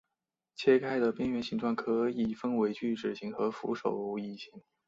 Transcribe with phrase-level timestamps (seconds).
[0.55, 4.51] 切开的边缘形状可以分为锯齿形和扶手椅形。